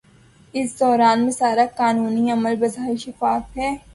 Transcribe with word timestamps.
اس 0.53 0.69
دوران 0.79 1.17
میں 1.23 1.31
سارا 1.31 1.65
قانونی 1.77 2.31
عمل 2.31 2.55
بظاہر 2.61 2.95
شفاف 3.03 3.57
ہے۔ 3.57 3.71